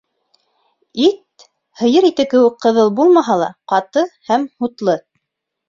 Ит, 1.07 1.45
һыйыр 1.83 2.07
ите 2.09 2.25
кеүек 2.33 2.57
ҡыҙыл 2.67 2.91
булмаһа 3.03 3.39
ла, 3.45 3.53
ҡаты 3.75 4.07
һәм 4.33 4.51
һутлы. 4.65 5.01